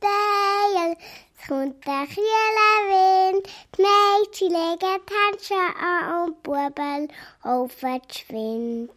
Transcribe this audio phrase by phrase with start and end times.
[0.00, 0.96] Beil,
[1.30, 7.08] es kommt der kühle Wind, die Mädchen legen die Handschuhe an und die Buben
[7.44, 8.90] laufen geschwind.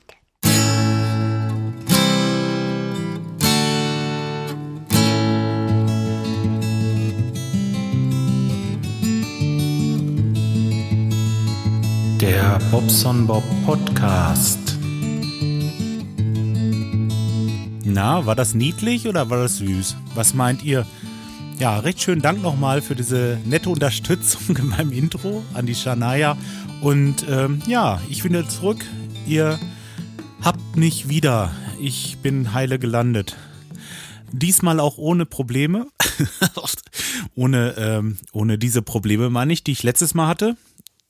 [12.19, 14.70] Der Bobson Bob Podcast.
[17.93, 19.97] Na, war das niedlich oder war das süß?
[20.15, 20.85] Was meint ihr?
[21.59, 26.37] Ja, recht schönen Dank nochmal für diese nette Unterstützung in meinem Intro an die Shania.
[26.79, 28.85] Und ähm, ja, ich bin jetzt zurück.
[29.27, 29.59] Ihr
[30.41, 31.51] habt mich wieder.
[31.81, 33.35] Ich bin heile gelandet.
[34.31, 35.87] Diesmal auch ohne Probleme.
[37.35, 40.55] ohne, ähm, ohne diese Probleme meine ich, die ich letztes Mal hatte.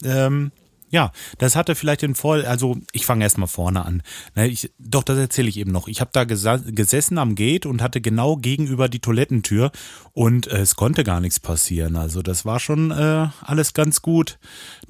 [0.04, 0.52] Ähm,
[0.92, 4.04] ja, das hatte vielleicht den Vor, also ich fange erstmal vorne an.
[4.36, 5.88] Ne, ich, doch, das erzähle ich eben noch.
[5.88, 9.72] Ich habe da gesessen am Gate und hatte genau gegenüber die Toilettentür
[10.12, 11.96] und äh, es konnte gar nichts passieren.
[11.96, 14.38] Also das war schon äh, alles ganz gut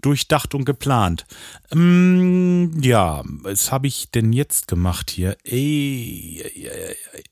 [0.02, 1.26] durchdacht und geplant.
[1.72, 5.38] Ähm, ja, was habe ich denn jetzt gemacht hier?
[5.44, 7.24] Ey, ey, ey, ey.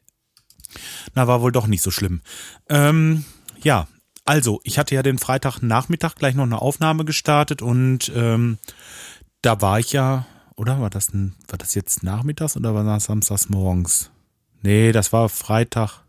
[1.16, 2.22] Na, war wohl doch nicht so schlimm.
[2.70, 3.26] Ähm,
[3.64, 3.88] ja,
[4.30, 8.60] also, ich hatte ja den Freitagnachmittag gleich noch eine Aufnahme gestartet und ähm,
[9.42, 13.06] da war ich ja, oder war das, ein, war das jetzt nachmittags oder war das
[13.06, 14.12] samstags morgens?
[14.62, 16.04] Nee, das war Freitag.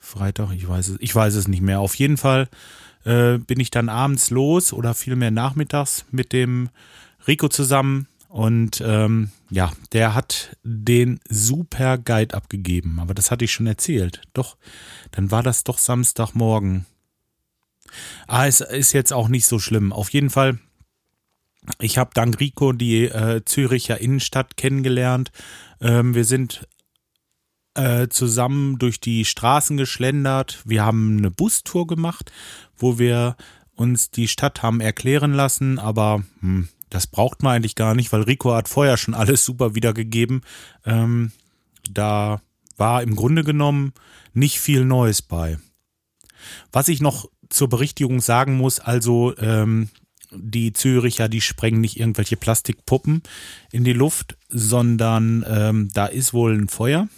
[0.00, 1.78] Freitag, ich weiß es, ich weiß es nicht mehr.
[1.78, 2.48] Auf jeden Fall
[3.04, 6.70] äh, bin ich dann abends los oder vielmehr nachmittags mit dem
[7.28, 13.00] Rico zusammen und ähm, ja, der hat den super Guide abgegeben.
[13.00, 14.22] Aber das hatte ich schon erzählt.
[14.34, 14.56] Doch,
[15.10, 16.86] dann war das doch Samstagmorgen.
[18.28, 19.92] Ah, es ist jetzt auch nicht so schlimm.
[19.92, 20.60] Auf jeden Fall,
[21.80, 25.32] ich habe dank Rico die äh, Züricher Innenstadt kennengelernt.
[25.80, 26.68] Ähm, wir sind
[27.74, 30.62] äh, zusammen durch die Straßen geschlendert.
[30.64, 32.30] Wir haben eine Bustour gemacht,
[32.76, 33.36] wo wir
[33.74, 38.22] uns die Stadt haben erklären lassen, aber hm, das braucht man eigentlich gar nicht, weil
[38.22, 40.42] Rico hat vorher schon alles super wiedergegeben.
[40.84, 41.32] Ähm,
[41.90, 42.42] da
[42.76, 43.92] war im Grunde genommen
[44.34, 45.58] nicht viel Neues bei.
[46.72, 49.88] Was ich noch zur Berichtigung sagen muss, also ähm,
[50.32, 53.22] die Züricher, die sprengen nicht irgendwelche Plastikpuppen
[53.72, 57.08] in die Luft, sondern ähm, da ist wohl ein Feuer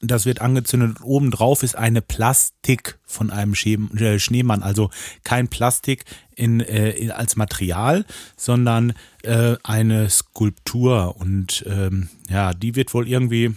[0.00, 4.90] das wird angezündet und obendrauf ist eine Plastik von einem äh, Schneemann, also
[5.24, 6.04] kein Plastik
[6.36, 8.04] in, äh, in als Material,
[8.36, 8.92] sondern
[9.22, 13.54] äh, eine Skulptur und ähm, ja, die wird wohl irgendwie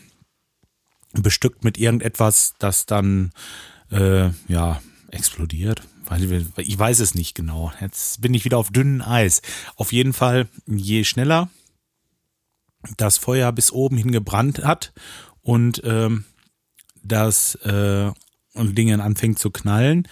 [1.14, 3.32] bestückt mit irgendetwas, das dann
[3.92, 5.82] äh, ja explodiert.
[6.58, 7.72] Ich weiß es nicht genau.
[7.80, 9.42] Jetzt bin ich wieder auf dünnem Eis.
[9.76, 11.50] Auf jeden Fall, je schneller
[12.98, 14.92] das Feuer bis oben hin gebrannt hat
[15.42, 16.26] und ähm,
[17.04, 18.12] das äh,
[18.56, 20.08] Dinge anfängt zu knallen,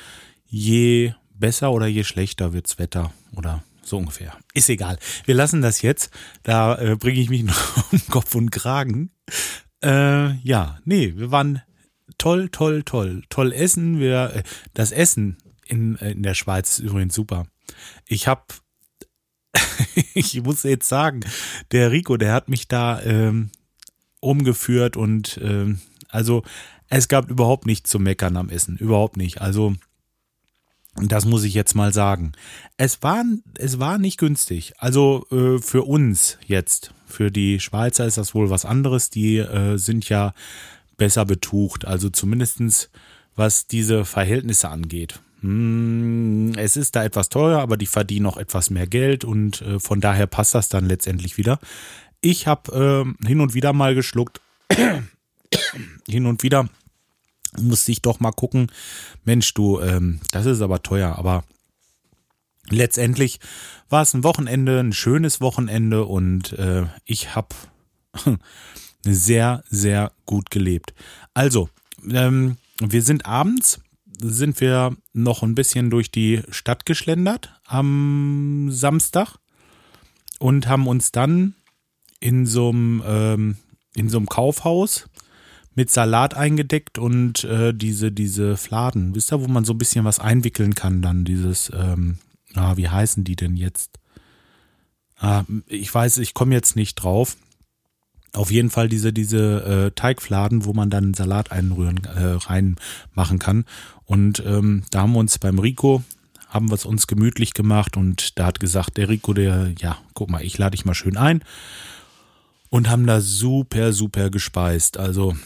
[0.45, 4.37] je besser oder je schlechter wird's Wetter oder so ungefähr.
[4.53, 4.99] Ist egal.
[5.25, 6.11] Wir lassen das jetzt.
[6.43, 9.11] Da äh, bringe ich mich noch um Kopf und Kragen.
[9.83, 11.61] Äh, ja, nee, wir waren
[12.17, 13.23] toll, toll, toll.
[13.29, 13.99] Toll essen.
[13.99, 17.47] Wir, äh, das Essen in, äh, in der Schweiz ist übrigens super.
[18.05, 18.43] Ich habe,
[20.13, 21.21] ich muss jetzt sagen,
[21.71, 23.51] der Rico, der hat mich da ähm,
[24.19, 25.79] umgeführt und ähm,
[26.09, 26.43] also
[26.89, 29.41] es gab überhaupt nichts zu meckern am Essen, überhaupt nicht.
[29.41, 29.75] Also
[30.95, 32.33] das muss ich jetzt mal sagen.
[32.77, 33.23] Es war,
[33.55, 34.73] es war nicht günstig.
[34.77, 39.09] Also äh, für uns jetzt, für die Schweizer ist das wohl was anderes.
[39.09, 40.33] Die äh, sind ja
[40.97, 41.85] besser betucht.
[41.85, 42.89] Also zumindestens
[43.35, 45.21] was diese Verhältnisse angeht.
[45.41, 49.79] Hm, es ist da etwas teurer, aber die verdienen auch etwas mehr Geld und äh,
[49.79, 51.59] von daher passt das dann letztendlich wieder.
[52.19, 54.41] Ich habe äh, hin und wieder mal geschluckt.
[56.07, 56.69] Hin und wieder
[57.59, 58.71] musste ich doch mal gucken,
[59.23, 61.43] Mensch, du, ähm, das ist aber teuer, aber
[62.69, 63.39] letztendlich
[63.89, 67.55] war es ein Wochenende, ein schönes Wochenende und äh, ich habe
[69.03, 70.93] sehr, sehr gut gelebt.
[71.33, 71.69] Also,
[72.09, 73.79] ähm, wir sind abends,
[74.21, 79.37] sind wir noch ein bisschen durch die Stadt geschlendert am Samstag
[80.39, 81.55] und haben uns dann
[82.19, 83.57] in so einem ähm,
[83.95, 85.08] in Kaufhaus
[85.79, 90.03] mit Salat eingedeckt und äh, diese, diese Fladen, wisst ihr, wo man so ein bisschen
[90.03, 92.17] was einwickeln kann, dann dieses, ähm,
[92.53, 93.97] ah, wie heißen die denn jetzt?
[95.19, 97.37] Ah, ich weiß, ich komme jetzt nicht drauf.
[98.33, 103.63] Auf jeden Fall diese, diese äh, Teigfladen, wo man dann Salat einrühren, äh, reinmachen kann.
[104.03, 106.03] Und ähm, da haben wir uns beim Rico,
[106.49, 110.29] haben wir es uns gemütlich gemacht und da hat gesagt, der Rico, der, ja, guck
[110.29, 111.41] mal, ich lade dich mal schön ein.
[112.69, 114.97] Und haben da super, super gespeist.
[114.97, 115.37] Also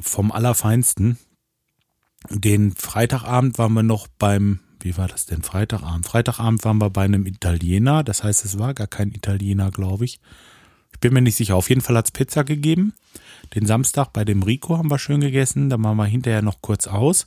[0.00, 1.18] vom Allerfeinsten.
[2.30, 6.06] Den Freitagabend waren wir noch beim, wie war das denn, Freitagabend?
[6.06, 10.20] Freitagabend waren wir bei einem Italiener, das heißt, es war gar kein Italiener, glaube ich.
[10.92, 11.56] Ich bin mir nicht sicher.
[11.56, 12.94] Auf jeden Fall hat es Pizza gegeben.
[13.54, 15.68] Den Samstag bei dem Rico haben wir schön gegessen.
[15.68, 17.26] Da waren wir hinterher noch kurz aus.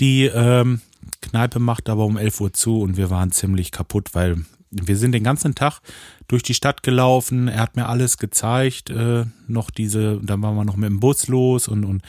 [0.00, 0.80] Die ähm,
[1.20, 4.44] Kneipe macht aber um 11 Uhr zu und wir waren ziemlich kaputt, weil
[4.82, 5.80] wir sind den ganzen Tag
[6.28, 7.48] durch die Stadt gelaufen.
[7.48, 8.90] Er hat mir alles gezeigt.
[8.90, 12.02] Äh, noch diese, dann waren wir noch mit dem Bus los und, und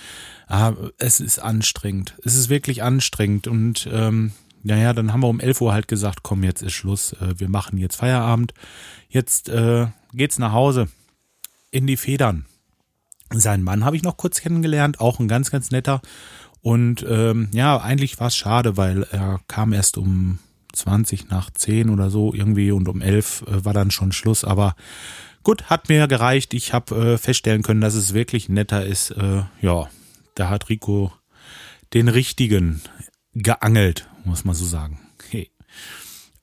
[0.48, 2.16] ah, es ist anstrengend.
[2.24, 3.48] Es ist wirklich anstrengend.
[3.48, 4.32] Und ähm,
[4.64, 7.14] naja, dann haben wir um 11 Uhr halt gesagt, komm, jetzt ist Schluss.
[7.14, 8.54] Äh, wir machen jetzt Feierabend.
[9.10, 10.88] Jetzt äh, geht's nach Hause
[11.72, 12.46] in die Federn.
[13.34, 16.02] Seinen Mann habe ich noch kurz kennengelernt, auch ein ganz, ganz netter.
[16.62, 20.40] Und ähm, ja, eigentlich war es schade, weil er kam erst um
[20.76, 24.44] 20 nach 10 oder so irgendwie und um 11 äh, war dann schon Schluss.
[24.44, 24.76] Aber
[25.44, 26.54] gut, hat mir gereicht.
[26.54, 29.12] Ich habe äh, feststellen können, dass es wirklich netter ist.
[29.12, 29.90] Äh, ja,
[30.36, 31.12] da hat Rico
[31.94, 32.82] den richtigen
[33.34, 35.00] geangelt, muss man so sagen.
[35.30, 35.50] Hey.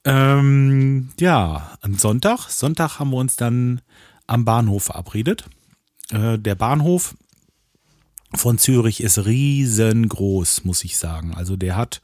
[0.04, 2.48] Ähm, ja, am Sonntag.
[2.48, 3.80] Sonntag haben wir uns dann
[4.26, 5.44] am Bahnhof verabredet.
[6.10, 7.14] Äh, der Bahnhof
[8.34, 11.34] von Zürich ist riesengroß, muss ich sagen.
[11.34, 12.00] Also der hat,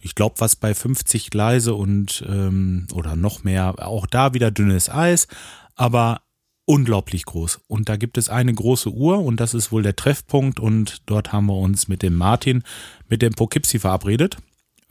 [0.00, 4.90] ich glaube, was bei 50 Gleise und ähm, oder noch mehr, auch da wieder dünnes
[4.90, 5.28] Eis,
[5.74, 6.22] aber
[6.64, 7.60] unglaublich groß.
[7.66, 11.32] Und da gibt es eine große Uhr und das ist wohl der Treffpunkt und dort
[11.32, 12.62] haben wir uns mit dem Martin,
[13.08, 14.36] mit dem Poughkeepsie verabredet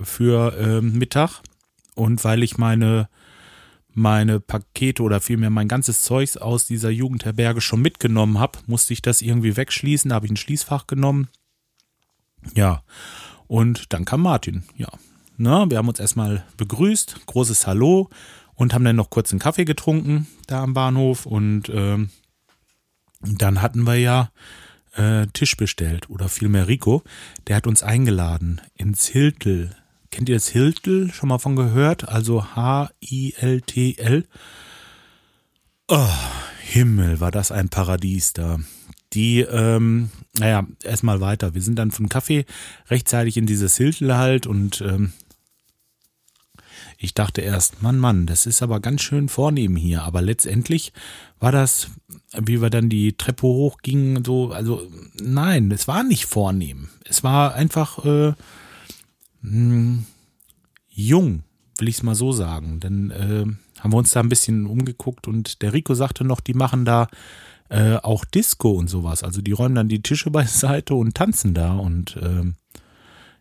[0.02, 1.42] für ähm, Mittag.
[1.96, 3.08] Und weil ich meine
[3.94, 9.02] meine Pakete oder vielmehr mein ganzes Zeugs aus dieser Jugendherberge schon mitgenommen habe, musste ich
[9.02, 10.10] das irgendwie wegschließen.
[10.10, 11.28] Da habe ich ein Schließfach genommen.
[12.56, 12.84] Ja,
[13.48, 14.64] und dann kam Martin.
[14.78, 14.90] Ja,
[15.38, 18.10] na, wir haben uns erstmal begrüßt, großes Hallo.
[18.56, 21.26] Und haben dann noch kurz einen Kaffee getrunken da am Bahnhof.
[21.26, 22.10] Und ähm,
[23.22, 24.32] dann hatten wir ja
[24.96, 27.04] äh, Tisch bestellt oder vielmehr Rico,
[27.48, 29.76] der hat uns eingeladen ins Hiltel
[30.20, 31.14] Kennt ihr das Hiltl?
[31.14, 32.10] Schon mal von gehört?
[32.10, 34.26] Also H-I-L-T-L.
[35.88, 36.10] Oh,
[36.60, 38.60] Himmel, war das ein Paradies da.
[39.14, 41.54] Die, ähm, naja, erstmal weiter.
[41.54, 42.46] Wir sind dann vom Kaffee
[42.90, 45.14] rechtzeitig in dieses Hiltl halt und ähm,
[46.98, 50.04] ich dachte erst, Mann, Mann, das ist aber ganz schön vornehm hier.
[50.04, 50.92] Aber letztendlich
[51.40, 51.92] war das,
[52.38, 54.86] wie wir dann die Treppe hochgingen, so, also
[55.22, 56.90] nein, es war nicht vornehm.
[57.06, 58.34] Es war einfach, äh,
[59.42, 60.06] mh, hm,
[60.88, 61.44] jung,
[61.78, 62.80] will ich es mal so sagen.
[62.80, 63.46] Dann äh,
[63.80, 67.08] haben wir uns da ein bisschen umgeguckt und der Rico sagte noch, die machen da
[67.70, 69.24] äh, auch Disco und sowas.
[69.24, 72.52] Also die räumen dann die Tische beiseite und tanzen da und äh,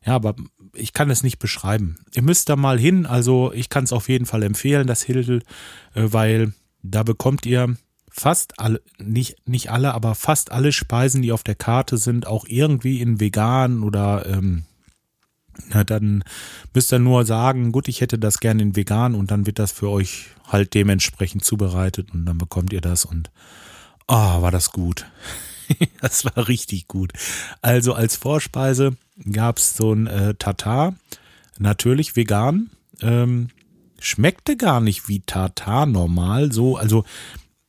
[0.07, 0.37] ja, aber
[0.75, 1.99] ich kann es nicht beschreiben.
[2.15, 5.43] Ihr müsst da mal hin, also ich kann es auf jeden Fall empfehlen, das Hildel,
[5.95, 6.53] äh, weil
[6.83, 7.77] da bekommt ihr
[8.09, 12.47] fast alle, nicht, nicht alle, aber fast alle Speisen, die auf der Karte sind, auch
[12.47, 14.65] irgendwie in vegan oder ähm,
[15.69, 16.25] na, dann
[16.75, 19.73] müsst ihr nur sagen, gut, ich hätte das gerne in vegan und dann wird das
[19.73, 23.31] für euch halt dementsprechend zubereitet und dann bekommt ihr das und
[24.07, 25.07] oh, war das gut.
[26.01, 27.13] das war richtig gut.
[27.61, 28.97] Also als Vorspeise
[29.31, 30.95] gab's so ein äh, Tatar,
[31.59, 32.71] natürlich vegan,
[33.03, 33.49] ähm,
[34.01, 37.05] schmeckte gar nicht wie Tatar normal, so, also,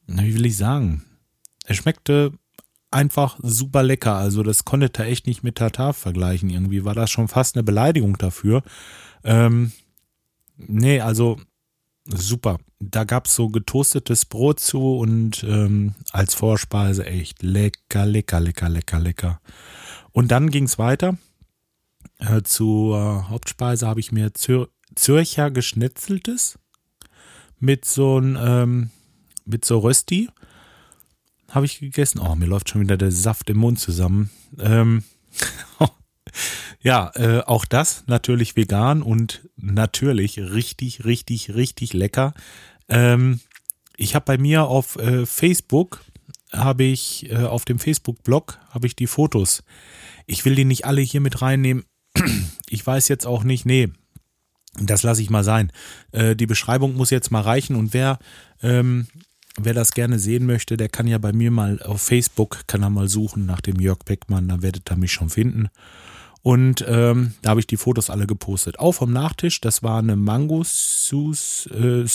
[0.07, 1.03] wie will ich sagen?
[1.65, 2.31] Er schmeckte
[2.91, 4.15] einfach super lecker.
[4.15, 6.49] Also das konnte er echt nicht mit Tatar vergleichen.
[6.49, 8.63] Irgendwie war das schon fast eine Beleidigung dafür.
[9.23, 9.71] Ähm,
[10.57, 11.39] nee, also
[12.05, 12.57] super.
[12.79, 18.99] Da gab's so getoastetes Brot zu und ähm, als Vorspeise echt lecker, lecker, lecker, lecker,
[18.99, 19.41] lecker.
[20.11, 21.17] Und dann ging's weiter.
[22.19, 26.57] Äh, zur Hauptspeise habe ich mir Zür Zürcher Geschnetzeltes
[27.59, 28.89] mit so ein ähm,
[29.45, 30.29] mit so Rösti
[31.49, 32.19] habe ich gegessen.
[32.19, 34.29] Oh, mir läuft schon wieder der Saft im Mund zusammen.
[34.59, 35.03] Ähm,
[36.81, 42.33] ja, äh, auch das natürlich vegan und natürlich richtig, richtig, richtig lecker.
[42.87, 43.39] Ähm,
[43.97, 46.01] ich habe bei mir auf äh, Facebook
[46.51, 49.63] habe ich äh, auf dem Facebook-Blog habe ich die Fotos.
[50.25, 51.85] Ich will die nicht alle hier mit reinnehmen.
[52.71, 53.89] Ich weiß jetzt auch nicht, nee,
[54.79, 55.71] das lasse ich mal sein.
[56.11, 58.19] Äh, die Beschreibung muss jetzt mal reichen und wer
[58.61, 59.07] ähm,
[59.63, 62.89] wer das gerne sehen möchte, der kann ja bei mir mal auf Facebook, kann er
[62.89, 65.69] mal suchen nach dem Jörg Beckmann, dann werdet ihr mich schon finden.
[66.41, 68.79] Und ähm, da habe ich die Fotos alle gepostet.
[68.79, 72.05] Auch vom Nachtisch, das war eine Mango-Sus, äh,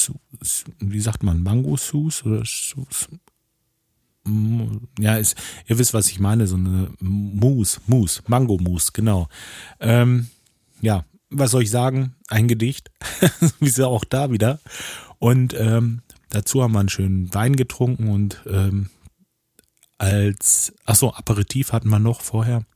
[0.78, 3.08] wie sagt man, Mango-Sus oder Sus?
[4.98, 5.36] Ja, ist,
[5.66, 9.28] ihr wisst, was ich meine, so eine Mousse, Mousse, Mango-Mousse, genau.
[9.80, 10.28] Ähm,
[10.80, 12.14] ja, was soll ich sagen?
[12.28, 12.90] Ein Gedicht,
[13.60, 14.60] wie sie auch da wieder.
[15.18, 16.00] Und ähm,
[16.34, 18.90] Dazu haben wir einen schönen Wein getrunken und ähm,
[19.98, 22.66] als, achso, Aperitif hatten wir noch vorher.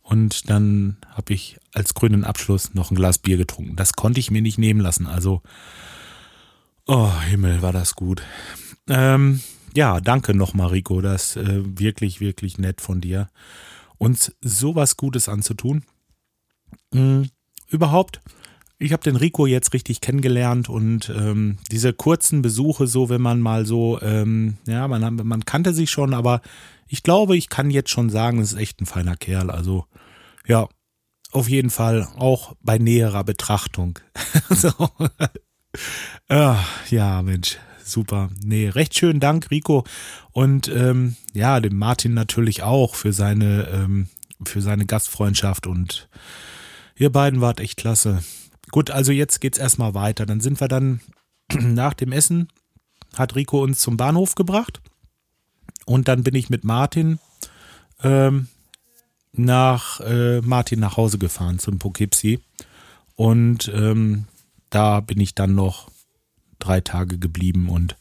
[0.00, 3.74] Und dann habe ich als grünen Abschluss noch ein Glas Bier getrunken.
[3.74, 5.08] Das konnte ich mir nicht nehmen lassen.
[5.08, 5.42] Also,
[6.86, 8.22] oh Himmel, war das gut.
[8.88, 9.40] Ähm,
[9.74, 11.00] ja, danke nochmal, Rico.
[11.00, 13.28] Das ist äh, wirklich, wirklich nett von dir,
[13.98, 15.84] uns sowas Gutes anzutun.
[16.92, 17.30] Mhm,
[17.68, 18.20] überhaupt,
[18.78, 23.40] ich habe den Rico jetzt richtig kennengelernt und ähm, diese kurzen Besuche, so wenn man
[23.40, 26.40] mal so, ähm, ja, man, man kannte sich schon, aber
[26.88, 29.50] ich glaube, ich kann jetzt schon sagen, es ist echt ein feiner Kerl.
[29.50, 29.86] Also
[30.46, 30.68] ja,
[31.30, 33.98] auf jeden Fall auch bei näherer Betrachtung.
[34.50, 34.72] so.
[36.28, 36.58] ah,
[36.90, 38.30] ja, Mensch, super.
[38.44, 39.84] Nee, recht schönen Dank, Rico.
[40.32, 44.08] Und ähm, ja, dem Martin natürlich auch für seine, ähm,
[44.44, 46.08] für seine Gastfreundschaft und
[46.96, 48.22] ihr beiden wart echt klasse.
[48.74, 50.26] Gut, also jetzt geht's erstmal weiter.
[50.26, 51.00] Dann sind wir dann
[51.52, 52.48] nach dem Essen,
[53.16, 54.80] hat Rico uns zum Bahnhof gebracht.
[55.86, 57.20] Und dann bin ich mit Martin
[58.02, 58.48] ähm,
[59.30, 62.40] nach äh, Martin nach Hause gefahren zum Poughkeepsie.
[63.14, 64.24] Und ähm,
[64.70, 65.88] da bin ich dann noch
[66.58, 67.94] drei Tage geblieben und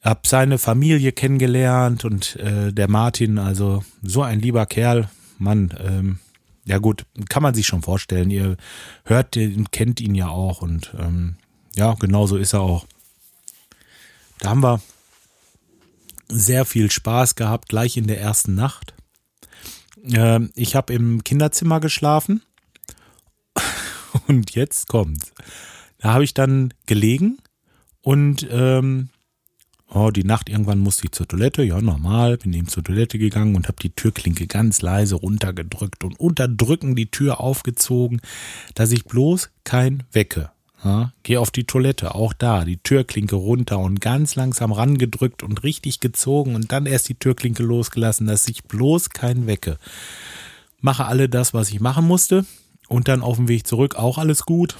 [0.00, 6.20] habe seine Familie kennengelernt und äh, der Martin, also so ein lieber Kerl, Mann, ähm,
[6.68, 8.30] ja gut, kann man sich schon vorstellen.
[8.30, 8.56] Ihr
[9.04, 11.36] hört den, kennt ihn ja auch und ähm,
[11.74, 12.86] ja, genau so ist er auch.
[14.38, 14.80] Da haben wir
[16.28, 18.92] sehr viel Spaß gehabt, gleich in der ersten Nacht.
[20.04, 22.42] Äh, ich habe im Kinderzimmer geschlafen
[24.28, 25.32] und jetzt kommt's.
[25.96, 27.38] Da habe ich dann gelegen
[28.02, 29.08] und ähm,
[29.90, 33.56] oh, die Nacht irgendwann musste ich zur Toilette, ja normal, bin eben zur Toilette gegangen
[33.56, 38.20] und habe die Türklinke ganz leise runtergedrückt und unterdrücken die Tür aufgezogen,
[38.74, 40.50] dass ich bloß kein wecke.
[40.84, 45.64] Ja, geh auf die Toilette, auch da, die Türklinke runter und ganz langsam rangedrückt und
[45.64, 49.78] richtig gezogen und dann erst die Türklinke losgelassen, dass ich bloß kein wecke.
[50.80, 52.46] Mache alle das, was ich machen musste
[52.86, 54.76] und dann auf dem Weg zurück auch alles gut.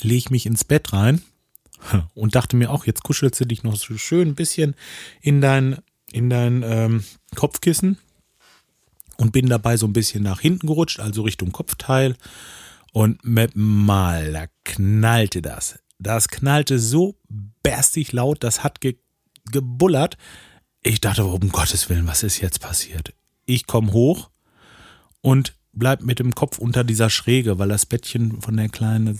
[0.00, 1.20] Leg mich ins Bett rein
[2.14, 4.74] und dachte mir auch, jetzt kuschelst du dich noch so schön ein bisschen
[5.20, 5.78] in dein,
[6.12, 7.98] in dein ähm, Kopfkissen
[9.16, 12.16] und bin dabei so ein bisschen nach hinten gerutscht, also Richtung Kopfteil
[12.92, 15.78] und mit mal, da knallte das.
[15.98, 17.16] Das knallte so
[17.62, 18.96] berstig laut, das hat ge
[19.52, 20.16] gebullert.
[20.82, 23.12] Ich dachte, um Gottes Willen, was ist jetzt passiert?
[23.46, 24.30] Ich komme hoch
[25.22, 29.18] und bleib mit dem Kopf unter dieser Schräge, weil das Bettchen von der Kleinen,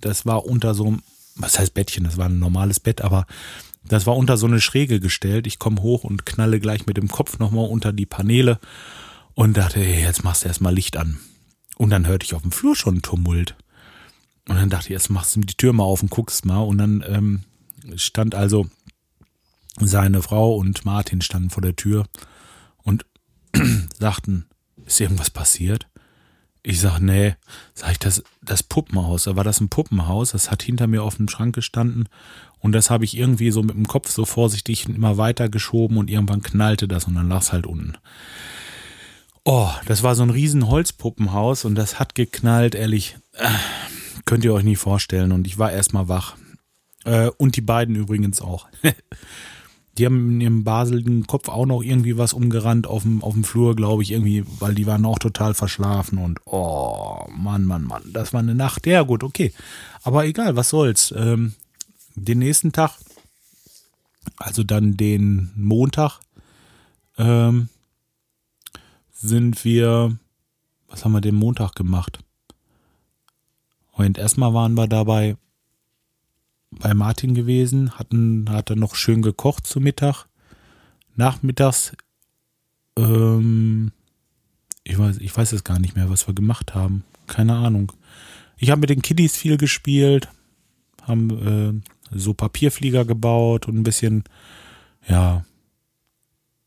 [0.00, 1.02] das war unter so einem,
[1.36, 3.26] was heißt Bettchen, das war ein normales Bett, aber
[3.84, 5.46] das war unter so eine Schräge gestellt.
[5.46, 8.58] Ich komme hoch und knalle gleich mit dem Kopf nochmal unter die Paneele
[9.34, 11.18] und dachte, hey, jetzt machst du erstmal Licht an.
[11.76, 13.54] Und dann hörte ich auf dem Flur schon Tumult.
[14.48, 16.60] Und dann dachte ich, jetzt machst du die Tür mal auf und guckst mal.
[16.60, 17.40] Und dann ähm,
[17.96, 18.66] stand also
[19.78, 22.06] seine Frau und Martin standen vor der Tür
[22.82, 23.04] und
[23.98, 24.46] sagten,
[24.84, 25.86] ist irgendwas passiert?
[26.68, 27.36] Ich sag, nee,
[27.74, 31.14] sag ich, das, das Puppenhaus, da war das ein Puppenhaus, das hat hinter mir auf
[31.14, 32.08] dem Schrank gestanden
[32.58, 36.10] und das habe ich irgendwie so mit dem Kopf so vorsichtig immer weiter geschoben und
[36.10, 37.92] irgendwann knallte das und dann lag es halt unten.
[39.44, 43.16] Oh, das war so ein riesen Holzpuppenhaus und das hat geknallt, ehrlich.
[43.34, 43.48] Äh,
[44.24, 45.30] könnt ihr euch nicht vorstellen.
[45.30, 46.36] Und ich war erstmal wach.
[47.04, 48.66] Äh, und die beiden übrigens auch.
[49.96, 53.44] die haben in ihrem baseligen Kopf auch noch irgendwie was umgerannt auf dem, auf dem
[53.44, 58.02] Flur, glaube ich, irgendwie, weil die waren auch total verschlafen und oh, Mann, Mann, Mann,
[58.12, 58.86] das war eine Nacht.
[58.86, 59.52] Ja, gut, okay.
[60.02, 61.14] Aber egal, was soll's.
[61.16, 61.54] Ähm,
[62.14, 62.92] den nächsten Tag,
[64.36, 66.20] also dann den Montag,
[67.16, 67.68] ähm,
[69.12, 70.18] sind wir,
[70.88, 72.18] was haben wir den Montag gemacht?
[73.92, 75.36] Und erstmal waren wir dabei
[76.70, 80.26] bei Martin gewesen, hatten, hat er noch schön gekocht zu Mittag.
[81.14, 81.92] Nachmittags,
[82.98, 83.92] ähm,
[84.84, 87.04] ich weiß, ich weiß es gar nicht mehr, was wir gemacht haben.
[87.26, 87.92] Keine Ahnung.
[88.56, 90.28] Ich habe mit den Kiddies viel gespielt,
[91.02, 91.82] haben
[92.12, 94.24] äh, so Papierflieger gebaut und ein bisschen,
[95.08, 95.44] ja,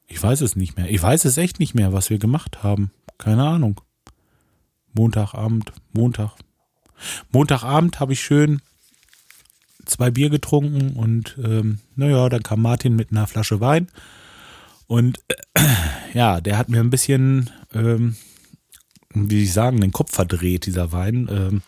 [0.08, 0.90] ich weiß es nicht mehr.
[0.90, 2.92] Ich weiß es echt nicht mehr, was wir gemacht haben.
[3.18, 3.82] Keine Ahnung.
[4.94, 6.32] Montagabend, Montag.
[7.32, 8.62] Montagabend habe ich schön
[9.90, 13.88] zwei Bier getrunken und ähm, naja, dann kam Martin mit einer Flasche Wein.
[14.88, 15.62] Und äh,
[16.14, 18.16] ja, der hat mir ein bisschen, ähm,
[19.14, 21.28] wie ich sagen, den Kopf verdreht, dieser Wein.
[21.32, 21.62] Ähm,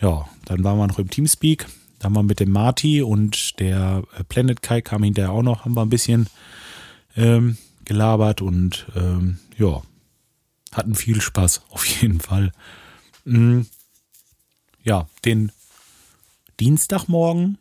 [0.00, 1.66] ja, dann waren wir noch im Teamspeak.
[1.98, 5.64] Dann waren wir mit dem Marty und der äh, Planet Kai kam hinterher auch noch,
[5.64, 6.28] haben wir ein bisschen
[7.16, 9.82] ähm, gelabert und ähm, ja,
[10.72, 12.52] hatten viel Spaß, auf jeden Fall.
[13.24, 13.66] Mhm.
[14.82, 15.52] Ja, den
[16.60, 17.58] Dienstagmorgen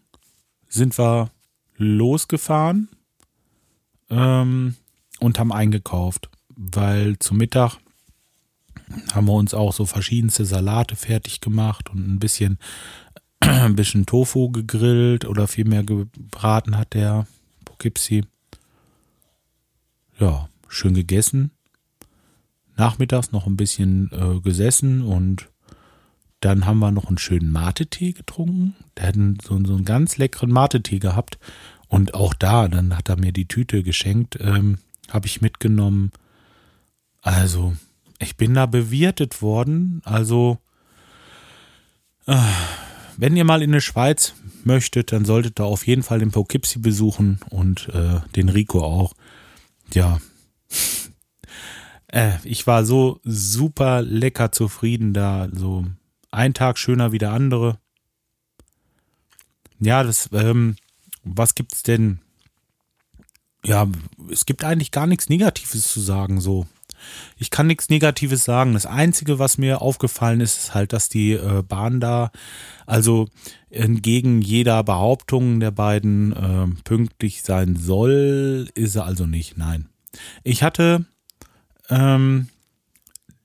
[0.68, 1.32] sind wir
[1.78, 2.90] losgefahren.
[4.10, 4.76] ähm,
[5.20, 7.78] und haben eingekauft, weil zum Mittag
[9.14, 12.58] haben wir uns auch so verschiedenste Salate fertig gemacht und ein bisschen,
[13.42, 17.28] ein bisschen Tofu gegrillt oder vielmehr gebraten hat der
[17.66, 18.26] Poughkeepsie.
[20.20, 21.52] Ja, schön gegessen.
[22.76, 25.50] Nachmittags noch ein bisschen äh, gesessen und
[26.40, 28.76] dann haben wir noch einen schönen Mate-Tee getrunken.
[28.98, 31.38] Der hat so, so einen ganz leckeren Mate-Tee gehabt.
[31.88, 34.78] Und auch da, dann hat er mir die Tüte geschenkt, ähm,
[35.10, 36.12] habe ich mitgenommen.
[37.22, 37.76] Also,
[38.20, 40.02] ich bin da bewirtet worden.
[40.06, 40.60] Also,
[42.28, 42.38] äh,
[43.18, 46.80] wenn ihr mal in die Schweiz möchtet, dann solltet ihr auf jeden Fall den Poughkeepsie
[46.80, 49.14] besuchen und äh, den Rico auch.
[49.94, 50.20] Ja,
[52.08, 55.50] äh, ich war so super lecker zufrieden da.
[55.52, 55.86] So
[56.32, 57.80] ein Tag schöner wie der andere.
[59.80, 60.76] Ja, das, ähm,
[61.24, 62.20] was gibt's denn?
[63.64, 63.88] Ja,
[64.32, 66.68] es gibt eigentlich gar nichts Negatives zu sagen, so.
[67.38, 68.74] Ich kann nichts Negatives sagen.
[68.74, 72.32] Das Einzige, was mir aufgefallen ist, ist halt, dass die äh, Bahn da,
[72.86, 73.30] also
[73.70, 79.58] entgegen jeder Behauptung der beiden äh, pünktlich sein soll, ist er also nicht.
[79.58, 79.88] Nein.
[80.44, 81.06] Ich hatte
[81.90, 82.50] ähm,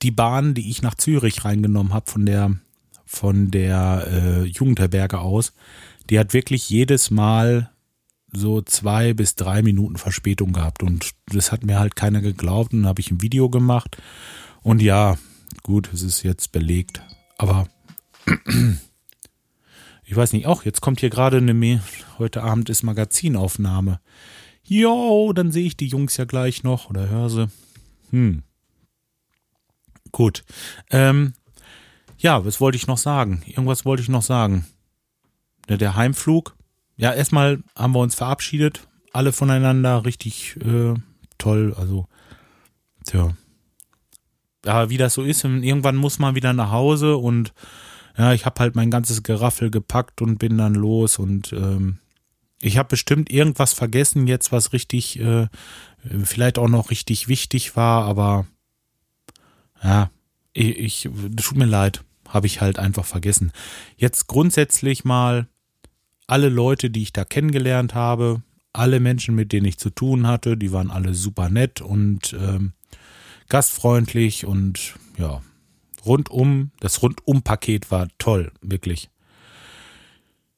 [0.02, 2.56] die Bahn, die ich nach Zürich reingenommen habe von der
[3.14, 5.52] von der äh, Jugendherberge aus,
[6.10, 7.70] die hat wirklich jedes Mal
[8.32, 12.80] so zwei bis drei Minuten Verspätung gehabt und das hat mir halt keiner geglaubt und
[12.82, 13.96] dann habe ich ein Video gemacht
[14.62, 15.16] und ja,
[15.62, 17.02] gut, es ist jetzt belegt,
[17.38, 17.68] aber
[20.04, 21.80] ich weiß nicht, auch jetzt kommt hier gerade eine Mail,
[22.18, 24.00] heute Abend ist Magazinaufnahme.
[24.66, 27.48] Jo, dann sehe ich die Jungs ja gleich noch oder höre sie.
[28.10, 28.42] Hm.
[30.10, 30.44] Gut.
[30.90, 31.34] Ähm,
[32.24, 33.42] ja, was wollte ich noch sagen?
[33.44, 34.64] Irgendwas wollte ich noch sagen.
[35.68, 36.56] Der, der Heimflug.
[36.96, 38.88] Ja, erstmal haben wir uns verabschiedet.
[39.12, 40.06] Alle voneinander.
[40.06, 40.94] Richtig äh,
[41.36, 41.74] toll.
[41.76, 42.06] Also,
[43.04, 43.36] tja.
[44.64, 45.44] Ja, wie das so ist.
[45.44, 47.52] Irgendwann muss man wieder nach Hause und
[48.16, 51.98] ja, ich habe halt mein ganzes Geraffel gepackt und bin dann los und ähm,
[52.62, 55.48] ich habe bestimmt irgendwas vergessen jetzt, was richtig, äh,
[56.22, 58.46] vielleicht auch noch richtig wichtig war, aber
[59.82, 60.10] ja,
[60.54, 62.02] ich, ich tut mir leid
[62.34, 63.52] habe ich halt einfach vergessen.
[63.96, 65.46] Jetzt grundsätzlich mal
[66.26, 68.42] alle Leute, die ich da kennengelernt habe,
[68.72, 72.72] alle Menschen, mit denen ich zu tun hatte, die waren alle super nett und ähm,
[73.48, 75.42] gastfreundlich und ja,
[76.04, 79.10] rundum, das Rundum-Paket war toll, wirklich.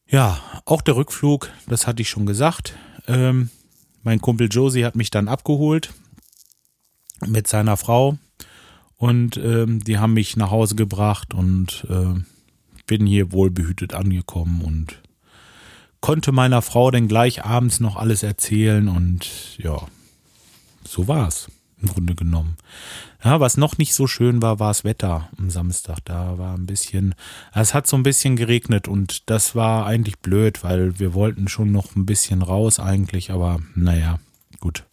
[0.09, 2.75] Ja, auch der Rückflug, das hatte ich schon gesagt.
[3.07, 3.51] Ähm,
[4.03, 5.93] mein Kumpel Josie hat mich dann abgeholt
[7.27, 8.19] mit seiner Frau
[8.97, 12.21] und ähm, die haben mich nach Hause gebracht und äh,
[12.87, 15.03] bin hier wohlbehütet angekommen und
[16.01, 19.77] konnte meiner Frau dann gleich abends noch alles erzählen und ja,
[20.85, 21.49] so war's
[21.83, 22.57] im Grunde genommen.
[23.23, 25.99] Ja, was noch nicht so schön war, war das Wetter am Samstag.
[26.05, 27.15] Da war ein bisschen,
[27.53, 31.73] es hat so ein bisschen geregnet und das war eigentlich blöd, weil wir wollten schon
[31.73, 34.21] noch ein bisschen raus eigentlich, aber naja,
[34.61, 34.85] gut.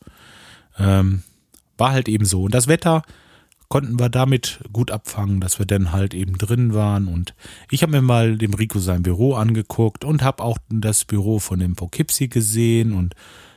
[0.78, 1.24] Ähm,
[1.78, 2.44] war halt eben so.
[2.44, 3.04] Und das Wetter,
[3.74, 7.08] konnten wir damit gut abfangen, dass wir dann halt eben drin waren.
[7.08, 7.34] Und
[7.72, 11.58] ich habe mir mal dem Rico sein Büro angeguckt und habe auch das Büro von
[11.58, 12.94] dem Poughkeepsie gesehen.
[12.94, 13.16] Und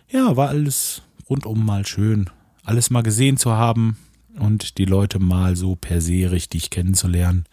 [0.09, 2.31] ja, war alles rundum mal schön,
[2.65, 3.99] alles mal gesehen zu haben
[4.39, 7.45] und die Leute mal so per se richtig kennenzulernen.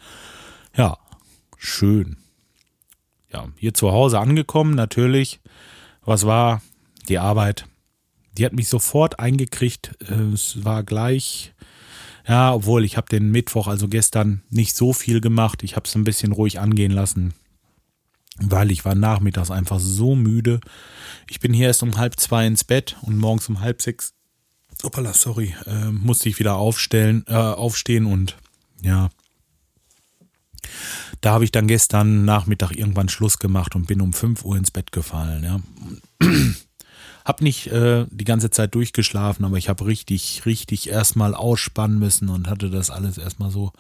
[0.74, 0.98] Ja,
[1.58, 2.16] schön.
[3.30, 5.42] Ja, hier zu Hause angekommen, natürlich.
[6.06, 6.62] Was war
[7.10, 7.66] die Arbeit?
[8.38, 9.98] Die hat mich sofort eingekriegt.
[10.34, 11.53] Es war gleich
[12.28, 15.64] ja, obwohl ich habe den Mittwoch, also gestern, nicht so viel gemacht.
[15.64, 17.34] Ich habe es ein bisschen ruhig angehen lassen,
[18.40, 20.60] weil ich war nachmittags einfach so müde.
[21.30, 24.14] Ich bin hier erst um halb zwei ins Bett und morgens um halb sechs,
[24.84, 28.38] opala, sorry, äh, musste ich wieder aufstellen, äh, aufstehen und
[28.82, 29.10] ja,
[31.22, 34.72] da habe ich dann gestern Nachmittag irgendwann Schluss gemacht und bin um fünf Uhr ins
[34.72, 35.44] Bett gefallen.
[35.44, 36.28] Ja.
[37.26, 42.30] Hab nicht äh, die ganze Zeit durchgeschlafen, aber ich habe richtig, richtig erstmal ausspannen müssen
[42.30, 43.72] und hatte das alles erstmal so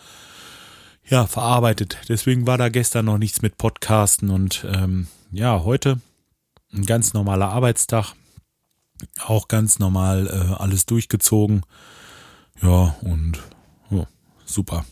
[1.05, 1.97] ja, verarbeitet.
[2.07, 5.99] Deswegen war da gestern noch nichts mit Podcasten und ähm, ja, heute
[6.73, 8.13] ein ganz normaler Arbeitstag.
[9.25, 11.65] Auch ganz normal äh, alles durchgezogen.
[12.61, 13.39] Ja, und
[13.91, 14.05] oh,
[14.45, 14.85] super.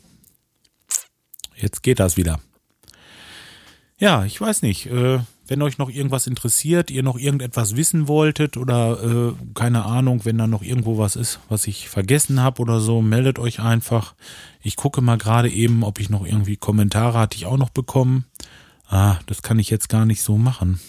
[1.55, 2.41] Jetzt geht das wieder.
[3.97, 4.87] Ja, ich weiß nicht.
[4.87, 5.19] Äh,
[5.51, 10.37] wenn euch noch irgendwas interessiert, ihr noch irgendetwas wissen wolltet oder äh, keine Ahnung, wenn
[10.37, 14.15] da noch irgendwo was ist, was ich vergessen habe oder so, meldet euch einfach.
[14.61, 18.23] Ich gucke mal gerade eben, ob ich noch irgendwie Kommentare hatte ich auch noch bekommen.
[18.87, 20.79] Ah, das kann ich jetzt gar nicht so machen.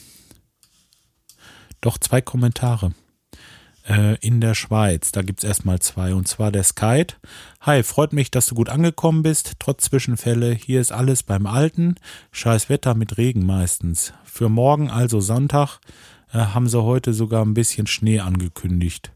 [1.80, 2.92] Doch zwei Kommentare.
[3.88, 5.12] Äh, in der Schweiz.
[5.12, 7.14] Da gibt es erstmal zwei, und zwar der Skype.
[7.60, 10.52] Hi, freut mich, dass du gut angekommen bist, trotz Zwischenfälle.
[10.52, 11.96] Hier ist alles beim Alten.
[12.30, 14.12] Scheiß Wetter mit Regen meistens.
[14.24, 15.78] Für morgen, also Sonntag,
[16.32, 19.12] äh, haben sie heute sogar ein bisschen Schnee angekündigt.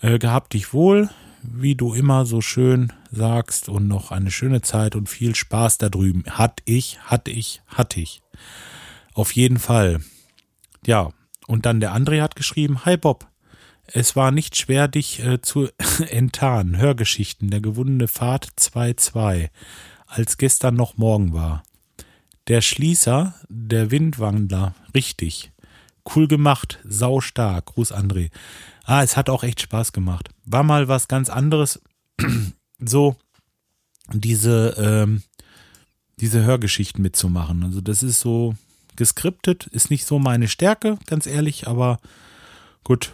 [0.00, 1.10] Äh, gehabt dich wohl,
[1.42, 5.88] wie du immer so schön sagst, und noch eine schöne Zeit und viel Spaß da
[5.88, 6.24] drüben.
[6.28, 8.22] Hat ich, hatte ich, hatte ich.
[9.14, 10.00] Auf jeden Fall.
[10.84, 11.10] Ja,
[11.46, 13.26] und dann der André hat geschrieben, Hi Bob,
[13.92, 15.68] es war nicht schwer, dich äh, zu
[16.10, 16.76] enttarnen.
[16.76, 19.50] Hörgeschichten, der gewundene Pfad 2.2,
[20.06, 21.62] als gestern noch morgen war.
[22.48, 25.52] Der Schließer, der Windwandler, richtig.
[26.14, 27.66] Cool gemacht, sau stark.
[27.66, 28.30] Gruß André.
[28.84, 30.28] Ah, es hat auch echt Spaß gemacht.
[30.44, 31.80] War mal was ganz anderes.
[32.78, 33.16] so
[34.12, 35.22] diese, ähm,
[36.20, 37.64] diese Hörgeschichten mitzumachen.
[37.64, 38.54] Also das ist so
[38.94, 41.98] geskriptet, ist nicht so meine Stärke, ganz ehrlich, aber
[42.84, 43.12] gut,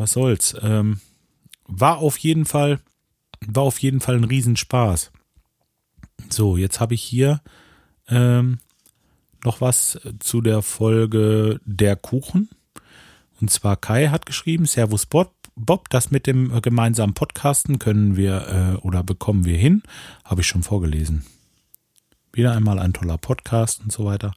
[0.00, 0.56] was soll's.
[0.60, 1.00] Ähm,
[1.66, 2.80] war auf jeden Fall,
[3.46, 5.12] war auf jeden Fall ein Riesenspaß.
[6.28, 7.40] So, jetzt habe ich hier
[8.08, 8.58] ähm,
[9.44, 12.48] noch was zu der Folge Der Kuchen.
[13.40, 18.78] Und zwar Kai hat geschrieben, Servus Bob, Bob, das mit dem gemeinsamen Podcasten können wir
[18.82, 19.82] äh, oder bekommen wir hin.
[20.24, 21.24] Habe ich schon vorgelesen.
[22.32, 24.32] Wieder einmal ein toller Podcast und so weiter.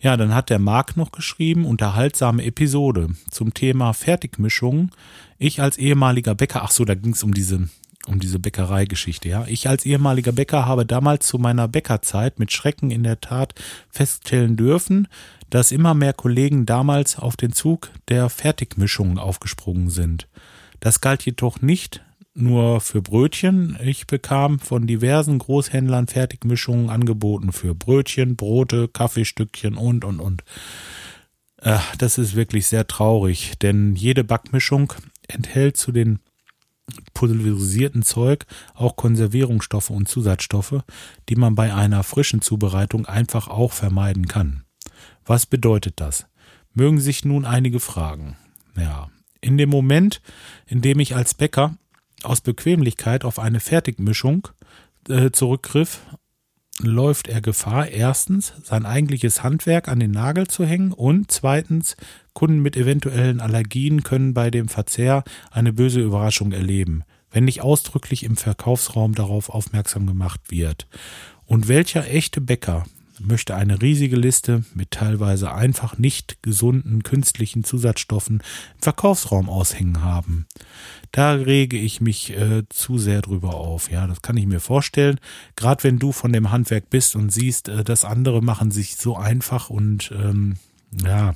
[0.00, 4.90] Ja, dann hat der Marc noch geschrieben, unterhaltsame Episode zum Thema Fertigmischung.
[5.38, 7.68] Ich als ehemaliger Bäcker, ach so, da ging es um diese,
[8.06, 9.44] um diese Bäckereigeschichte, ja.
[9.46, 13.54] Ich als ehemaliger Bäcker habe damals zu meiner Bäckerzeit mit Schrecken in der Tat
[13.88, 15.08] feststellen dürfen,
[15.50, 20.28] dass immer mehr Kollegen damals auf den Zug der Fertigmischung aufgesprungen sind.
[20.80, 22.02] Das galt jedoch nicht
[22.38, 23.76] nur für Brötchen.
[23.82, 30.44] Ich bekam von diversen Großhändlern Fertigmischungen angeboten für Brötchen, Brote, Kaffeestückchen und, und, und.
[31.60, 34.92] Äh, das ist wirklich sehr traurig, denn jede Backmischung
[35.28, 36.20] enthält zu den
[37.14, 40.82] pulverisierten Zeug auch Konservierungsstoffe und Zusatzstoffe,
[41.28, 44.64] die man bei einer frischen Zubereitung einfach auch vermeiden kann.
[45.26, 46.26] Was bedeutet das?
[46.72, 48.36] Mögen sich nun einige fragen.
[48.76, 50.22] Ja, in dem Moment,
[50.66, 51.76] in dem ich als Bäcker
[52.22, 54.48] aus Bequemlichkeit auf eine Fertigmischung
[55.08, 56.00] äh, zurückgriff,
[56.80, 61.96] läuft er Gefahr, erstens sein eigentliches Handwerk an den Nagel zu hängen und zweitens
[62.34, 68.22] Kunden mit eventuellen Allergien können bei dem Verzehr eine böse Überraschung erleben, wenn nicht ausdrücklich
[68.22, 70.86] im Verkaufsraum darauf aufmerksam gemacht wird.
[71.46, 72.84] Und welcher echte Bäcker
[73.20, 80.46] möchte eine riesige Liste mit teilweise einfach nicht gesunden künstlichen Zusatzstoffen im Verkaufsraum aushängen haben.
[81.12, 83.90] Da rege ich mich äh, zu sehr drüber auf.
[83.90, 85.18] Ja, das kann ich mir vorstellen.
[85.56, 89.16] Gerade wenn du von dem Handwerk bist und siehst, äh, dass andere machen sich so
[89.16, 90.56] einfach und ähm,
[91.04, 91.34] ja,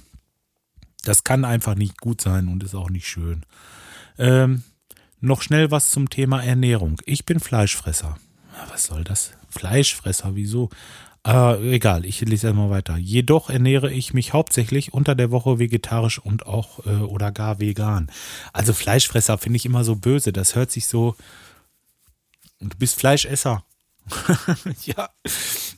[1.04, 3.44] das kann einfach nicht gut sein und ist auch nicht schön.
[4.18, 4.62] Ähm,
[5.20, 7.00] noch schnell was zum Thema Ernährung.
[7.06, 8.18] Ich bin Fleischfresser.
[8.70, 9.32] Was soll das?
[9.48, 10.70] Fleischfresser, wieso?
[11.24, 12.96] Äh, egal, ich lese einmal weiter.
[12.96, 18.10] Jedoch ernähre ich mich hauptsächlich unter der Woche vegetarisch und auch äh, oder gar vegan.
[18.52, 20.32] Also Fleischfresser finde ich immer so böse.
[20.32, 21.14] Das hört sich so.
[22.60, 23.64] Du bist Fleischesser.
[24.84, 25.10] ja,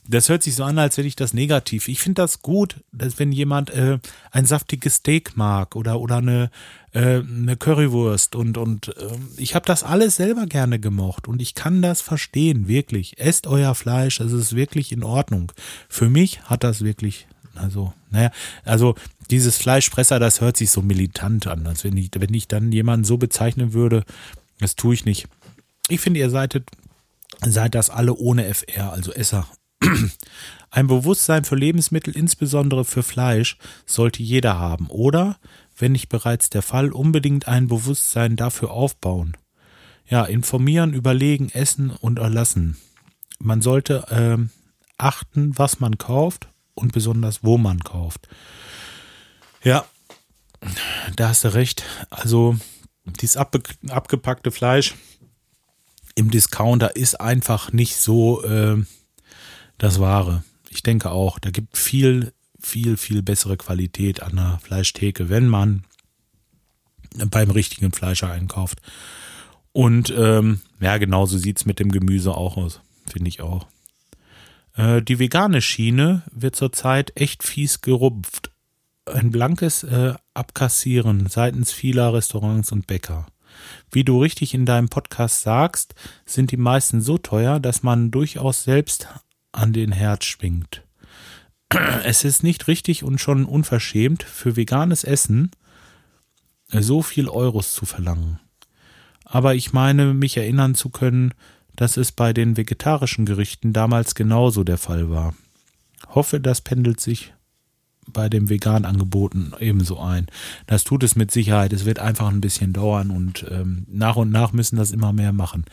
[0.07, 1.87] das hört sich so an, als hätte ich das negativ.
[1.87, 3.99] Ich finde das gut, dass wenn jemand äh,
[4.31, 6.49] ein saftiges Steak mag oder oder eine
[6.91, 11.55] äh, eine Currywurst und und äh, ich habe das alles selber gerne gemocht und ich
[11.55, 13.19] kann das verstehen, wirklich.
[13.19, 15.51] Esst euer Fleisch, das ist wirklich in Ordnung.
[15.89, 18.31] Für mich hat das wirklich also, naja,
[18.63, 18.95] also
[19.29, 23.05] dieses Fleischfresser, das hört sich so militant an, als wenn ich, wenn ich dann jemanden
[23.05, 24.03] so bezeichnen würde,
[24.59, 25.27] das tue ich nicht.
[25.87, 26.61] Ich finde, ihr seid
[27.45, 29.47] seid das alle ohne FR, also Esser.
[30.69, 35.37] Ein Bewusstsein für Lebensmittel, insbesondere für Fleisch, sollte jeder haben oder,
[35.77, 39.37] wenn nicht bereits der Fall, unbedingt ein Bewusstsein dafür aufbauen.
[40.07, 42.77] Ja, informieren, überlegen, essen und erlassen.
[43.39, 44.37] Man sollte äh,
[44.97, 48.27] achten, was man kauft und besonders wo man kauft.
[49.63, 49.85] Ja,
[51.15, 51.83] da hast du recht.
[52.09, 52.57] Also
[53.05, 54.95] dieses abge abgepackte Fleisch,
[56.15, 58.83] im Discounter ist einfach nicht so äh,
[59.77, 60.43] das Wahre.
[60.69, 65.83] Ich denke auch, da gibt viel, viel, viel bessere Qualität an der Fleischtheke, wenn man
[67.29, 68.81] beim richtigen Fleischer einkauft.
[69.71, 73.67] Und ähm, ja, genauso sieht's mit dem Gemüse auch aus, finde ich auch.
[74.75, 78.51] Äh, die vegane Schiene wird zurzeit echt fies gerupft.
[79.05, 83.27] Ein blankes äh, Abkassieren seitens vieler Restaurants und Bäcker.
[83.91, 88.63] Wie du richtig in deinem Podcast sagst, sind die meisten so teuer, dass man durchaus
[88.63, 89.07] selbst
[89.55, 90.83] an den Herd schwingt.
[92.03, 95.51] Es ist nicht richtig und schon unverschämt für veganes Essen
[96.69, 98.39] so viel Euros zu verlangen.
[99.23, 101.33] Aber ich meine, mich erinnern zu können,
[101.75, 105.35] dass es bei den vegetarischen Gerichten damals genauso der Fall war.
[106.07, 107.33] Hoffe, das pendelt sich
[108.11, 110.27] bei dem veganen Angeboten ebenso ein.
[110.67, 111.73] Das tut es mit Sicherheit.
[111.73, 115.33] Es wird einfach ein bisschen dauern und ähm, nach und nach müssen das immer mehr
[115.33, 115.65] machen.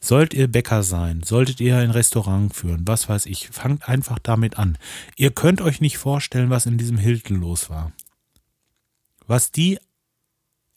[0.00, 4.58] Sollt ihr Bäcker sein, solltet ihr ein Restaurant führen, was weiß ich, fangt einfach damit
[4.58, 4.78] an.
[5.16, 7.92] Ihr könnt euch nicht vorstellen, was in diesem Hilton los war.
[9.26, 9.78] Was die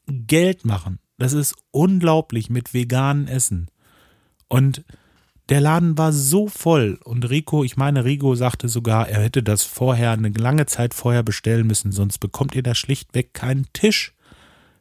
[0.06, 3.70] Geld machen, das ist unglaublich mit veganen Essen.
[4.48, 4.84] Und
[5.50, 9.64] der Laden war so voll und Rico, ich meine, Rico sagte sogar, er hätte das
[9.64, 14.14] vorher, eine lange Zeit vorher bestellen müssen, sonst bekommt ihr da schlichtweg keinen Tisch.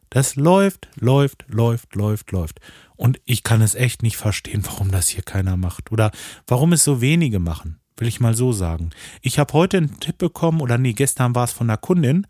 [0.09, 2.59] Das läuft, läuft, läuft, läuft, läuft.
[2.95, 5.91] Und ich kann es echt nicht verstehen, warum das hier keiner macht.
[5.91, 6.11] Oder
[6.45, 8.91] warum es so wenige machen, will ich mal so sagen.
[9.21, 12.27] Ich habe heute einen Tipp bekommen, oder nee, gestern war es von einer Kundin,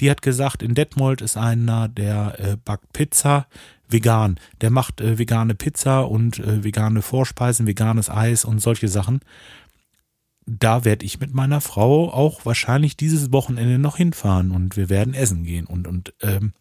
[0.00, 3.46] die hat gesagt, in Detmold ist einer, der äh, backt Pizza
[3.88, 4.38] vegan.
[4.60, 9.20] Der macht äh, vegane Pizza und äh, vegane Vorspeisen, veganes Eis und solche Sachen.
[10.46, 15.14] Da werde ich mit meiner Frau auch wahrscheinlich dieses Wochenende noch hinfahren und wir werden
[15.14, 15.66] essen gehen.
[15.66, 16.52] Und, und ähm,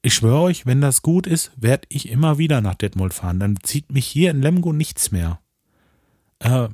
[0.00, 3.40] ich schwöre euch, wenn das gut ist, werde ich immer wieder nach Detmold fahren.
[3.40, 5.40] Dann zieht mich hier in Lemgo nichts mehr.
[6.38, 6.68] Äh,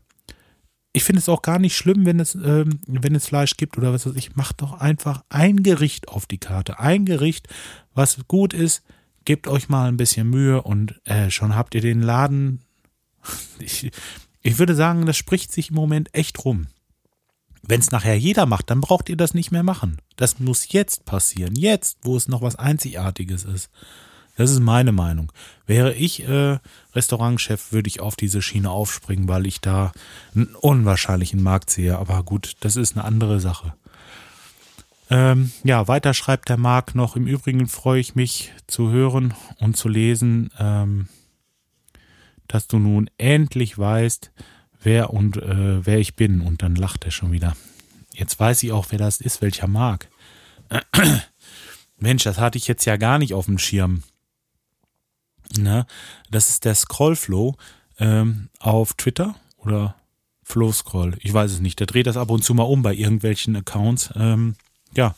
[0.92, 3.92] ich finde es auch gar nicht schlimm, wenn es, ähm, wenn es Fleisch gibt oder
[3.92, 4.36] was weiß ich.
[4.36, 6.78] Macht doch einfach ein Gericht auf die Karte.
[6.78, 7.48] Ein Gericht,
[7.94, 8.84] was gut ist,
[9.24, 12.60] gebt euch mal ein bisschen Mühe und äh, schon habt ihr den Laden.
[13.60, 13.90] Ich,
[14.42, 16.66] ich würde sagen, das spricht sich im Moment echt rum.
[17.62, 19.96] Wenn es nachher jeder macht, dann braucht ihr das nicht mehr machen.
[20.16, 21.56] Das muss jetzt passieren.
[21.56, 23.70] Jetzt, wo es noch was Einzigartiges ist.
[24.36, 25.32] Das ist meine Meinung.
[25.66, 26.58] Wäre ich äh,
[26.94, 29.92] Restaurantchef, würde ich auf diese Schiene aufspringen, weil ich da
[30.34, 31.96] einen unwahrscheinlichen Markt sehe.
[31.96, 33.74] Aber gut, das ist eine andere Sache.
[35.10, 37.16] Ähm, ja, weiter schreibt der Marc noch.
[37.16, 41.08] Im Übrigen freue ich mich zu hören und zu lesen, ähm,
[42.48, 44.30] dass du nun endlich weißt,
[44.82, 46.40] wer und äh, wer ich bin.
[46.40, 47.56] Und dann lacht er schon wieder.
[48.14, 50.08] Jetzt weiß ich auch, wer das ist, welcher Marc.
[51.98, 54.02] Mensch, das hatte ich jetzt ja gar nicht auf dem Schirm.
[55.56, 55.86] Na,
[56.30, 57.56] das ist der Scrollflow
[57.98, 59.94] ähm, auf Twitter oder
[60.42, 61.16] Flow Scroll.
[61.20, 61.80] Ich weiß es nicht.
[61.80, 64.10] Der dreht das ab und zu mal um bei irgendwelchen Accounts.
[64.16, 64.56] Ähm,
[64.96, 65.14] ja.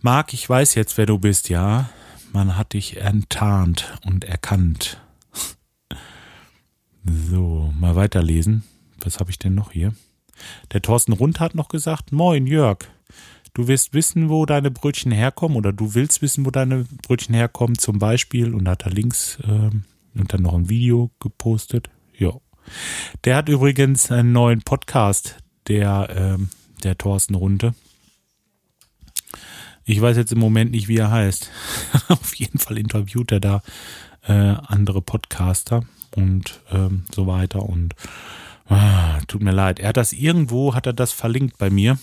[0.00, 1.90] Marc, ich weiß jetzt, wer du bist, ja.
[2.32, 5.00] Man hat dich enttarnt und erkannt.
[7.04, 8.62] So, mal weiterlesen.
[9.00, 9.92] Was habe ich denn noch hier?
[10.72, 12.78] Der Thorsten Rund hat noch gesagt, Moin Jörg,
[13.54, 17.76] du wirst wissen, wo deine Brötchen herkommen oder du willst wissen, wo deine Brötchen herkommen,
[17.76, 18.54] zum Beispiel.
[18.54, 19.70] Und da hat er Links äh,
[20.18, 21.90] und dann noch ein Video gepostet.
[22.16, 22.32] Ja.
[23.24, 26.44] Der hat übrigens einen neuen Podcast, der, äh,
[26.82, 27.74] der Thorsten Runde.
[29.84, 31.50] Ich weiß jetzt im Moment nicht, wie er heißt.
[32.08, 33.62] Auf jeden Fall interviewt er da
[34.26, 37.62] äh, andere Podcaster und ähm, so weiter.
[37.62, 37.94] Und
[38.68, 39.80] ah, tut mir leid.
[39.80, 41.98] Er hat das irgendwo, hat er das verlinkt bei mir.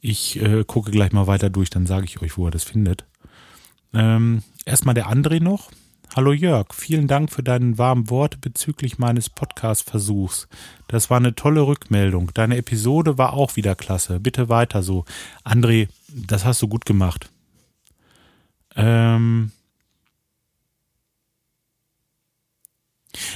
[0.00, 3.04] Ich äh, gucke gleich mal weiter durch, dann sage ich euch, wo er das findet.
[3.92, 5.70] Ähm, erstmal der André noch.
[6.16, 10.46] Hallo Jörg, vielen Dank für deinen warmen Worte bezüglich meines Podcast-Versuchs.
[10.86, 12.30] Das war eine tolle Rückmeldung.
[12.34, 14.20] Deine Episode war auch wieder klasse.
[14.20, 15.06] Bitte weiter so.
[15.42, 17.30] André, das hast du gut gemacht.
[18.76, 19.50] Ähm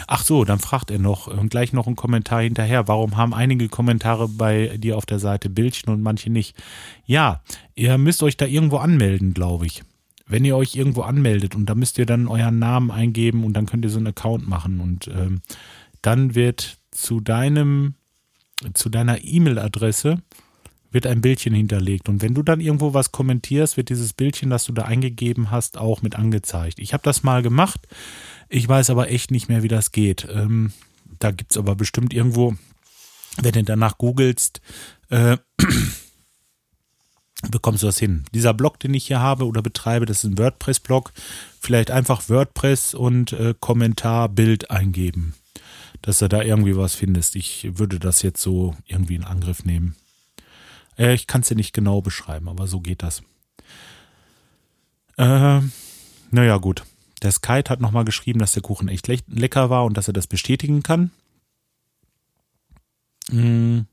[0.07, 2.87] Ach so, dann fragt er noch und gleich noch einen Kommentar hinterher.
[2.87, 6.55] Warum haben einige Kommentare bei dir auf der Seite Bildchen und manche nicht?
[7.07, 7.43] Ja,
[7.75, 9.83] ihr müsst euch da irgendwo anmelden, glaube ich
[10.29, 13.67] wenn ihr euch irgendwo anmeldet und da müsst ihr dann euren Namen eingeben und dann
[13.67, 15.41] könnt ihr so einen Account machen und ähm,
[16.03, 17.95] dann wird zu deinem,
[18.75, 20.23] zu deiner E-Mail-Adresse
[20.91, 22.09] wird ein Bildchen hinterlegt.
[22.09, 25.77] Und wenn du dann irgendwo was kommentierst, wird dieses Bildchen, das du da eingegeben hast,
[25.77, 26.79] auch mit angezeigt.
[26.79, 27.87] Ich habe das mal gemacht.
[28.49, 30.27] Ich weiß aber echt nicht mehr, wie das geht.
[30.33, 30.73] Ähm,
[31.19, 32.55] da gibt es aber bestimmt irgendwo,
[33.43, 34.61] wenn du danach googelst,
[35.11, 35.37] äh,
[37.51, 38.25] bekommst du das hin.
[38.35, 41.13] Dieser Blog, den ich hier habe oder betreibe, das ist ein WordPress-Blog.
[41.61, 45.35] Vielleicht einfach WordPress und äh, Kommentar, Bild eingeben,
[46.03, 47.37] dass du da irgendwie was findest.
[47.37, 49.95] Ich würde das jetzt so irgendwie in Angriff nehmen.
[50.99, 53.23] Äh, ich kann es dir nicht genau beschreiben, aber so geht das.
[55.17, 55.61] Äh,
[56.31, 56.85] naja, gut.
[57.23, 60.15] Der Skype hat nochmal geschrieben, dass der Kuchen echt le lecker war und dass er
[60.15, 61.11] das bestätigen kann.
[63.31, 63.87] Hm.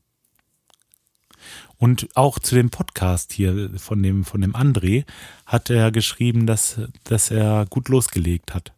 [1.78, 5.04] Und auch zu dem Podcast hier von dem, von dem André
[5.44, 8.72] hat er geschrieben, dass, dass er gut losgelegt hat.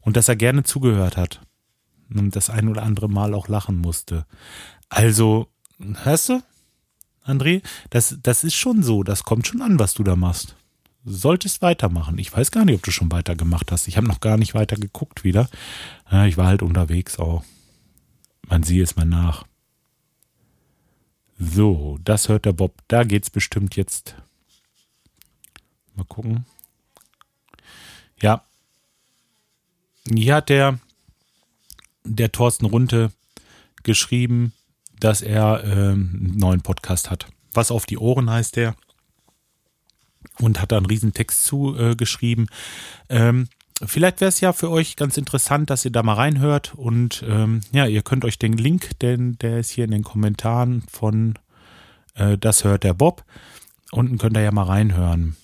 [0.00, 1.40] Und dass er gerne zugehört hat.
[2.12, 4.24] Und das ein oder andere Mal auch lachen musste.
[4.88, 5.48] Also,
[6.04, 6.42] hörst du,
[7.24, 7.62] André?
[7.90, 9.02] Das, das ist schon so.
[9.02, 10.56] Das kommt schon an, was du da machst.
[11.04, 12.18] solltest weitermachen.
[12.18, 13.88] Ich weiß gar nicht, ob du schon weitergemacht hast.
[13.88, 15.48] Ich habe noch gar nicht weiter geguckt wieder.
[16.26, 17.44] Ich war halt unterwegs auch.
[18.48, 19.44] Man sieht es mal nach.
[21.38, 22.74] So, das hört der Bob.
[22.88, 24.16] Da geht's bestimmt jetzt.
[25.94, 26.46] Mal gucken.
[28.20, 28.44] Ja.
[30.12, 30.80] Hier hat der,
[32.04, 33.12] der Thorsten Runte
[33.84, 34.52] geschrieben,
[34.98, 37.26] dass er ähm, einen neuen Podcast hat.
[37.52, 38.74] Was auf die Ohren heißt der.
[40.40, 42.48] Und hat da einen riesen Text zugeschrieben.
[43.08, 43.48] Äh, ähm,
[43.84, 46.74] vielleicht wäre es ja für euch ganz interessant, dass ihr da mal reinhört.
[46.74, 50.82] Und ähm, ja, ihr könnt euch den Link, denn der ist hier in den Kommentaren
[50.90, 51.34] von
[52.14, 53.24] äh, Das hört der Bob.
[53.90, 55.36] Unten könnt ihr ja mal reinhören.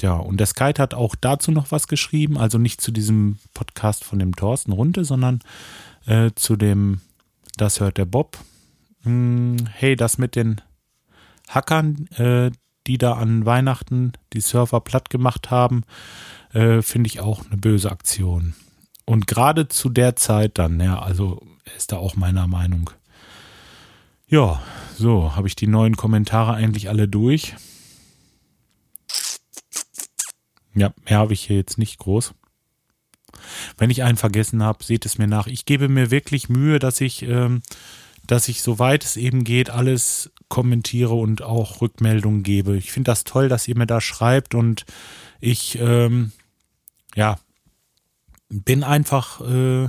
[0.00, 4.04] Ja, und der Skype hat auch dazu noch was geschrieben, also nicht zu diesem Podcast
[4.04, 5.40] von dem Thorsten Runte, sondern
[6.06, 7.00] äh, zu dem
[7.56, 8.38] Das hört der Bob.
[9.02, 10.60] Hm, hey, das mit den
[11.48, 12.50] Hackern, äh,
[12.86, 15.84] die da an Weihnachten die Server platt gemacht haben,
[16.54, 18.54] äh, finde ich auch eine böse Aktion.
[19.04, 21.42] Und gerade zu der Zeit dann, ja, also
[21.76, 22.90] ist da auch meiner Meinung.
[24.26, 24.62] Ja,
[24.96, 27.54] so, habe ich die neuen Kommentare eigentlich alle durch.
[30.74, 32.34] Ja, mehr habe ich hier jetzt nicht groß.
[33.76, 35.46] Wenn ich einen vergessen habe, seht es mir nach.
[35.46, 37.62] Ich gebe mir wirklich Mühe, dass ich, ähm,
[38.26, 42.76] dass ich, soweit es eben geht, alles kommentiere und auch Rückmeldungen gebe.
[42.76, 44.84] Ich finde das toll, dass ihr mir da schreibt und
[45.40, 46.32] ich, ähm,
[47.14, 47.38] ja,
[48.48, 49.88] bin einfach, äh,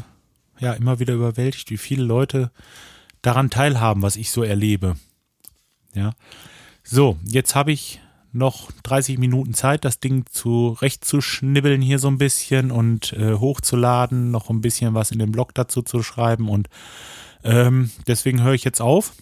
[0.60, 2.52] ja, immer wieder überwältigt, wie viele Leute
[3.22, 4.96] daran teilhaben, was ich so erlebe.
[5.94, 6.14] Ja.
[6.84, 8.00] So, jetzt habe ich
[8.32, 13.34] noch 30 Minuten Zeit, das Ding zurecht zu schnibbeln hier so ein bisschen und äh,
[13.34, 16.68] hochzuladen, noch ein bisschen was in den Blog dazu zu schreiben und
[17.44, 19.14] ähm, deswegen höre ich jetzt auf.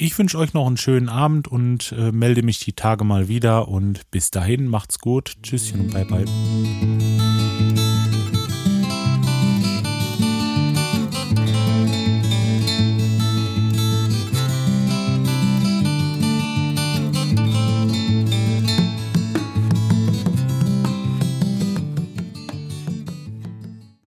[0.00, 3.66] Ich wünsche euch noch einen schönen Abend und äh, melde mich die Tage mal wieder
[3.66, 5.36] und bis dahin macht's gut.
[5.42, 7.17] Tschüsschen und bye bye.